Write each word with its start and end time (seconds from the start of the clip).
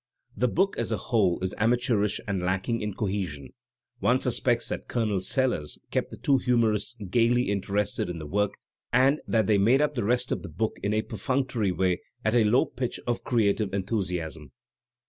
The 0.35 0.47
book 0.47 0.79
as 0.79 0.91
a 0.91 0.97
whole 0.97 1.37
is 1.43 1.53
amateurish 1.59 2.19
and 2.27 2.41
lacking 2.41 2.81
in 2.81 2.95
cohesion. 2.95 3.53
One 3.99 4.19
suspects 4.19 4.67
that 4.69 4.87
Colonel 4.87 5.19
Sellers 5.19 5.77
kept 5.91 6.09
the 6.09 6.17
two 6.17 6.39
humourists 6.39 6.95
gayly 7.11 7.43
interested 7.51 8.09
in 8.09 8.17
the 8.17 8.25
work, 8.25 8.55
and 8.91 9.21
that 9.27 9.45
they 9.45 9.59
made 9.59 9.79
up 9.79 9.93
the 9.93 10.03
rest 10.03 10.31
of 10.31 10.41
the 10.41 10.49
book 10.49 10.77
in 10.81 10.91
a 10.95 11.03
perfunctory 11.03 11.71
way 11.71 12.01
at 12.25 12.33
a 12.33 12.43
low 12.45 12.65
pitch 12.65 12.99
of 13.05 13.23
creative 13.23 13.75
enthusiasm. 13.75 14.53